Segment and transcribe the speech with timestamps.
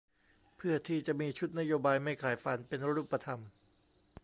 [0.55, 3.39] เพื่อที่จะมีชุดนโยบายไม่ขายฝัน เป็นรูปธรรม